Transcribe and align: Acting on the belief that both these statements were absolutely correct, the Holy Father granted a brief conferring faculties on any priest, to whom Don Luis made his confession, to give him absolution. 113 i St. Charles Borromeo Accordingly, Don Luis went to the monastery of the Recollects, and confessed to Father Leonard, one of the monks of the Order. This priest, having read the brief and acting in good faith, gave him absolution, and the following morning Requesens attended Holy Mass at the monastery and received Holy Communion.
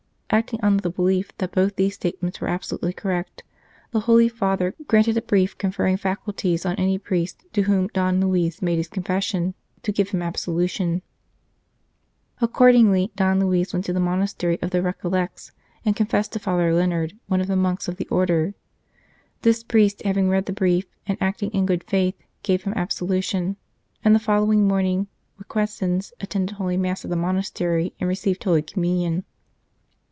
Acting 0.33 0.61
on 0.63 0.77
the 0.77 0.89
belief 0.89 1.35
that 1.39 1.51
both 1.51 1.75
these 1.75 1.95
statements 1.95 2.39
were 2.39 2.47
absolutely 2.47 2.93
correct, 2.93 3.43
the 3.91 3.99
Holy 3.99 4.29
Father 4.29 4.73
granted 4.87 5.17
a 5.17 5.21
brief 5.21 5.57
conferring 5.57 5.97
faculties 5.97 6.65
on 6.65 6.73
any 6.77 6.97
priest, 6.97 7.43
to 7.51 7.63
whom 7.63 7.89
Don 7.89 8.21
Luis 8.21 8.61
made 8.61 8.77
his 8.77 8.87
confession, 8.87 9.55
to 9.83 9.91
give 9.91 10.11
him 10.11 10.21
absolution. 10.21 11.01
113 12.39 12.39
i 12.39 12.39
St. 12.39 12.39
Charles 12.39 12.51
Borromeo 12.53 12.53
Accordingly, 12.55 13.11
Don 13.17 13.45
Luis 13.45 13.73
went 13.73 13.83
to 13.83 13.91
the 13.91 13.99
monastery 13.99 14.57
of 14.61 14.69
the 14.69 14.81
Recollects, 14.81 15.51
and 15.83 15.97
confessed 15.97 16.31
to 16.31 16.39
Father 16.39 16.73
Leonard, 16.73 17.11
one 17.27 17.41
of 17.41 17.47
the 17.47 17.57
monks 17.57 17.89
of 17.89 17.97
the 17.97 18.07
Order. 18.07 18.53
This 19.41 19.63
priest, 19.63 20.01
having 20.03 20.29
read 20.29 20.45
the 20.45 20.53
brief 20.53 20.85
and 21.05 21.17
acting 21.19 21.49
in 21.51 21.65
good 21.65 21.83
faith, 21.83 22.15
gave 22.41 22.63
him 22.63 22.71
absolution, 22.77 23.57
and 24.01 24.15
the 24.15 24.17
following 24.17 24.65
morning 24.65 25.07
Requesens 25.37 26.13
attended 26.21 26.55
Holy 26.55 26.77
Mass 26.77 27.03
at 27.03 27.09
the 27.11 27.17
monastery 27.17 27.93
and 27.99 28.07
received 28.07 28.45
Holy 28.45 28.61
Communion. 28.61 29.25